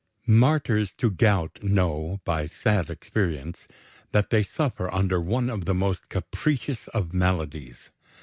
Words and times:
MARTYRS 0.25 0.95
to 0.95 1.11
gout 1.11 1.59
know, 1.61 2.21
by 2.25 2.47
sad 2.47 2.89
experience, 2.89 3.67
that 4.13 4.31
they 4.31 4.41
suffer 4.41 4.91
under 4.91 5.21
one 5.21 5.47
of 5.47 5.65
the 5.65 5.75
most 5.75 6.09
capricious 6.09 6.87
of 6.87 7.13
maladies. 7.13 7.91